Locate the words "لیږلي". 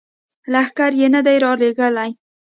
1.61-2.11